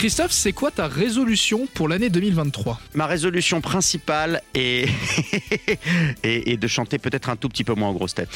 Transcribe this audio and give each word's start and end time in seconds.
Christophe, 0.00 0.32
c'est 0.32 0.54
quoi 0.54 0.70
ta 0.70 0.86
résolution 0.86 1.68
pour 1.74 1.86
l'année 1.86 2.08
2023 2.08 2.80
Ma 2.94 3.04
résolution 3.04 3.60
principale 3.60 4.40
est, 4.54 4.88
est, 6.22 6.48
est 6.52 6.56
de 6.56 6.66
chanter 6.66 6.96
peut-être 6.96 7.28
un 7.28 7.36
tout 7.36 7.50
petit 7.50 7.64
peu 7.64 7.74
moins 7.74 7.88
en 7.88 7.92
grosse 7.92 8.14
tête. 8.14 8.30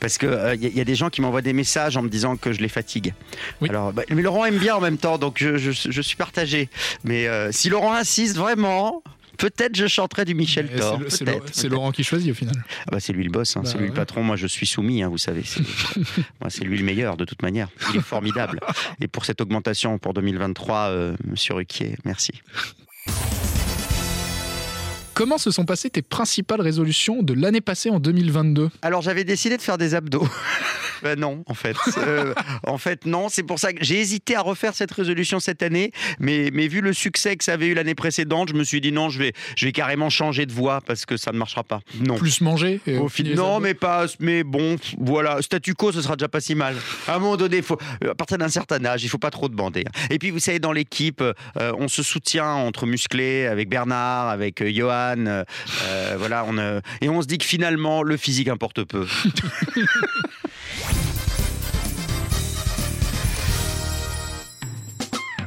Parce 0.00 0.18
qu'il 0.18 0.28
il 0.60 0.76
y, 0.76 0.80
a 0.80 0.84
des 0.84 0.96
gens 0.96 1.08
qui 1.08 1.20
m'envoient 1.20 1.42
des 1.42 1.52
messages 1.52 1.96
en 1.96 2.02
me 2.02 2.08
disant 2.08 2.36
que 2.36 2.52
je 2.52 2.58
les 2.60 2.68
fatigue. 2.68 3.14
Oui. 3.60 3.68
Alors, 3.68 3.92
bah, 3.92 4.02
mais 4.10 4.20
Laurent 4.20 4.46
aime 4.46 4.58
bien 4.58 4.74
en 4.74 4.80
même 4.80 4.98
temps, 4.98 5.16
donc 5.16 5.36
je, 5.38 5.56
je- 5.58 5.70
je 5.92 6.00
suis 6.02 6.16
partagé. 6.16 6.68
Mais 7.04 7.28
euh, 7.28 7.52
si 7.52 7.68
Laurent 7.68 7.94
insiste 7.94 8.36
vraiment, 8.36 9.04
peut-être 9.36 9.76
je 9.76 9.86
chanterai 9.86 10.24
du 10.24 10.34
Michel 10.34 10.68
Thor. 10.76 11.00
c'est. 11.08 11.68
Laurent 11.68 11.90
qui 11.92 12.04
choisit 12.04 12.30
au 12.30 12.34
final. 12.34 12.54
Ah 12.86 12.90
bah, 12.92 13.00
c'est 13.00 13.12
lui 13.12 13.24
le 13.24 13.30
boss, 13.30 13.56
hein, 13.56 13.62
Bah 13.64 13.68
c'est 13.70 13.78
lui 13.78 13.84
ouais. 13.84 13.88
le 13.90 13.94
patron. 13.94 14.22
Moi, 14.22 14.36
je 14.36 14.46
suis 14.46 14.66
soumis, 14.66 15.02
hein, 15.02 15.08
vous 15.08 15.18
savez. 15.18 15.42
C'est 16.48 16.64
lui 16.64 16.78
le 16.78 16.84
meilleur 16.84 17.16
de 17.16 17.24
toute 17.24 17.42
manière. 17.42 17.68
Il 17.92 17.96
est 17.98 18.02
formidable. 18.02 18.60
Et 19.00 19.08
pour 19.08 19.24
cette 19.24 19.40
augmentation 19.40 19.98
pour 19.98 20.14
2023, 20.14 20.76
euh, 20.90 21.16
Monsieur 21.24 21.54
Ruquier, 21.54 21.96
merci. 22.04 22.32
Comment 25.14 25.38
se 25.38 25.50
sont 25.50 25.64
passées 25.64 25.88
tes 25.90 26.02
principales 26.02 26.60
résolutions 26.60 27.22
de 27.22 27.32
l'année 27.32 27.62
passée 27.62 27.88
en 27.90 27.98
2022 27.98 28.68
Alors 28.82 29.00
j'avais 29.02 29.24
décidé 29.24 29.56
de 29.56 29.62
faire 29.62 29.78
des 29.78 29.94
abdos. 29.94 30.28
Ben 31.02 31.18
non, 31.18 31.42
en 31.46 31.54
fait. 31.54 31.76
Euh, 31.98 32.34
en 32.66 32.78
fait, 32.78 33.06
non. 33.06 33.28
C'est 33.28 33.42
pour 33.42 33.58
ça 33.58 33.72
que 33.72 33.84
j'ai 33.84 34.00
hésité 34.00 34.36
à 34.36 34.40
refaire 34.40 34.74
cette 34.74 34.92
résolution 34.92 35.40
cette 35.40 35.62
année, 35.62 35.92
mais, 36.18 36.50
mais 36.52 36.68
vu 36.68 36.80
le 36.80 36.92
succès 36.92 37.36
que 37.36 37.44
ça 37.44 37.54
avait 37.54 37.68
eu 37.68 37.74
l'année 37.74 37.94
précédente, 37.94 38.48
je 38.48 38.54
me 38.54 38.64
suis 38.64 38.80
dit 38.80 38.92
non, 38.92 39.08
je 39.08 39.18
vais, 39.18 39.32
je 39.56 39.66
vais 39.66 39.72
carrément 39.72 40.10
changer 40.10 40.46
de 40.46 40.52
voie 40.52 40.80
parce 40.80 41.06
que 41.06 41.16
ça 41.16 41.32
ne 41.32 41.38
marchera 41.38 41.64
pas. 41.64 41.80
Non. 42.00 42.16
Plus 42.16 42.40
manger 42.40 42.80
et 42.86 42.98
Au 42.98 43.08
final, 43.08 43.34
non, 43.34 43.60
mais 43.60 43.74
pas. 43.74 44.06
Mais 44.20 44.44
bon, 44.44 44.76
voilà, 44.98 45.40
statu 45.42 45.74
quo, 45.74 45.92
ce 45.92 46.02
sera 46.02 46.16
déjà 46.16 46.28
pas 46.28 46.40
si 46.40 46.54
mal. 46.54 46.76
À 47.08 47.16
un 47.16 47.18
moment 47.18 47.36
donné, 47.36 47.62
faut, 47.62 47.78
à 48.08 48.14
partir 48.14 48.38
d'un 48.38 48.48
certain 48.48 48.84
âge, 48.84 49.04
il 49.04 49.08
faut 49.08 49.18
pas 49.18 49.30
trop 49.30 49.48
demander. 49.48 49.84
Et 50.10 50.18
puis, 50.18 50.30
vous 50.30 50.38
savez, 50.38 50.58
dans 50.58 50.72
l'équipe, 50.72 51.20
euh, 51.22 51.32
on 51.78 51.88
se 51.88 52.02
soutient 52.02 52.48
entre 52.50 52.86
musclés, 52.86 53.46
avec 53.46 53.68
Bernard, 53.68 54.28
avec 54.28 54.60
euh, 54.62 54.70
Johan, 54.72 55.44
voilà, 56.18 56.44
on, 56.46 56.80
et 57.00 57.08
on 57.08 57.22
se 57.22 57.26
dit 57.26 57.38
que 57.38 57.44
finalement, 57.44 58.02
le 58.02 58.16
physique 58.16 58.48
importe 58.48 58.84
peu. 58.84 59.06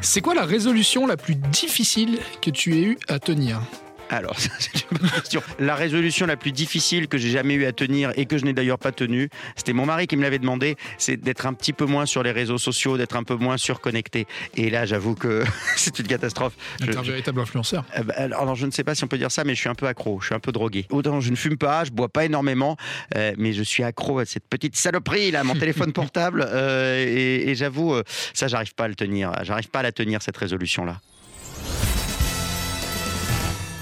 C'est 0.01 0.21
quoi 0.21 0.33
la 0.33 0.45
résolution 0.45 1.05
la 1.05 1.17
plus 1.17 1.35
difficile 1.35 2.19
que 2.41 2.49
tu 2.49 2.77
aies 2.77 2.83
eu 2.83 2.97
à 3.09 3.19
tenir? 3.19 3.61
Alors, 4.09 4.35
c'est 4.59 4.73
une 4.91 4.97
bonne 4.97 5.09
question. 5.09 5.41
La 5.59 5.75
résolution 5.75 6.25
la 6.25 6.37
plus 6.37 6.51
difficile 6.51 7.07
que 7.07 7.17
j'ai 7.17 7.29
jamais 7.29 7.53
eu 7.53 7.65
à 7.65 7.71
tenir 7.71 8.11
et 8.15 8.25
que 8.25 8.37
je 8.37 8.45
n'ai 8.45 8.53
d'ailleurs 8.53 8.79
pas 8.79 8.91
tenue, 8.91 9.29
c'était 9.55 9.73
mon 9.73 9.85
mari 9.85 10.07
qui 10.07 10.17
me 10.17 10.23
l'avait 10.23 10.39
demandé, 10.39 10.75
c'est 10.97 11.17
d'être 11.17 11.45
un 11.45 11.53
petit 11.53 11.73
peu 11.73 11.85
moins 11.85 12.05
sur 12.05 12.23
les 12.23 12.31
réseaux 12.31 12.57
sociaux, 12.57 12.97
d'être 12.97 13.15
un 13.15 13.23
peu 13.23 13.35
moins 13.35 13.57
surconnecté. 13.57 14.27
Et 14.55 14.69
là, 14.69 14.85
j'avoue 14.85 15.15
que 15.15 15.43
c'est 15.75 15.97
une 15.99 16.07
catastrophe. 16.07 16.53
T'es 16.79 16.95
un 16.95 17.01
véritable 17.01 17.39
influenceur. 17.39 17.85
Euh, 17.97 18.03
bah, 18.03 18.13
alors, 18.17 18.41
alors, 18.41 18.55
je 18.55 18.65
ne 18.65 18.71
sais 18.71 18.83
pas 18.83 18.95
si 18.95 19.03
on 19.03 19.07
peut 19.07 19.17
dire 19.17 19.31
ça, 19.31 19.43
mais 19.43 19.53
je 19.53 19.59
suis 19.59 19.69
un 19.69 19.75
peu 19.75 19.87
accro, 19.87 20.19
je 20.21 20.27
suis 20.27 20.35
un 20.35 20.39
peu 20.39 20.51
drogué. 20.51 20.85
Autant 20.89 21.19
je 21.21 21.29
ne 21.31 21.35
fume 21.35 21.57
pas, 21.57 21.83
je 21.83 21.91
bois 21.91 22.09
pas 22.09 22.25
énormément, 22.25 22.77
euh, 23.15 23.33
mais 23.37 23.53
je 23.53 23.63
suis 23.63 23.83
accro 23.83 24.19
à 24.19 24.25
cette 24.25 24.47
petite 24.47 24.75
saloperie 24.75 25.31
là, 25.31 25.43
mon 25.43 25.55
téléphone 25.59 25.93
portable. 25.93 26.45
euh, 26.47 27.05
et 27.05 27.49
et 27.49 27.55
j'avoue, 27.55 27.93
euh, 27.93 28.03
ça, 28.33 28.47
j'arrive 28.47 28.75
pas 28.75 28.85
à 28.85 28.87
le 28.87 28.95
tenir. 28.95 29.31
J'arrive 29.43 29.69
pas 29.69 29.79
à 29.79 29.83
la 29.83 29.91
tenir 29.91 30.21
cette 30.21 30.37
résolution 30.37 30.85
là. 30.85 30.99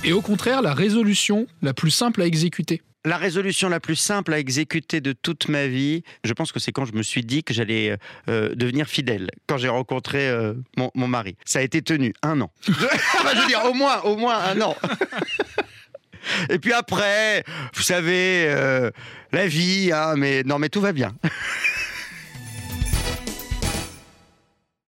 Et 0.08 0.14
au 0.14 0.22
contraire, 0.22 0.62
la 0.62 0.74
résolution 0.74 1.48
la 1.62 1.74
plus 1.74 1.92
simple 1.92 2.22
à 2.22 2.26
exécuter. 2.26 2.82
La 3.04 3.18
résolution 3.18 3.68
la 3.68 3.82
plus 3.82 3.98
simple 3.98 4.34
à 4.34 4.40
exécuter 4.40 5.02
de 5.02 5.12
toute 5.12 5.50
ma 5.50 5.68
vie, 5.68 6.04
je 6.24 6.32
pense 6.32 6.54
que 6.54 6.62
c'est 6.62 6.72
quand 6.72 6.86
je 6.86 6.94
me 6.94 7.04
suis 7.04 7.26
dit 7.26 7.44
que 7.44 7.54
j'allais 7.54 7.98
euh, 8.30 8.56
devenir 8.56 8.88
fidèle, 8.88 9.30
quand 9.48 9.58
j'ai 9.58 9.68
rencontré 9.68 10.30
euh, 10.30 10.54
mon, 10.78 10.92
mon 10.96 11.10
mari. 11.10 11.36
Ça 11.44 11.60
a 11.60 11.62
été 11.62 11.82
tenu 11.82 12.14
un 12.24 12.40
an. 12.40 12.54
Enfin, 12.70 13.32
je 13.36 13.42
veux 13.42 13.48
dire, 13.48 13.66
au 13.66 13.74
moins, 13.74 14.00
au 14.04 14.16
moins 14.16 14.38
un 14.38 14.62
an. 14.62 14.78
Et 16.50 16.60
puis 16.60 16.72
après, 16.72 17.44
vous 17.74 17.84
savez, 17.84 18.46
euh, 18.48 18.92
la 19.34 19.48
vie, 19.48 19.92
hein, 19.94 20.16
mais 20.16 20.44
non, 20.44 20.58
mais 20.58 20.70
tout 20.70 20.82
va 20.82 20.94
bien. 20.94 21.14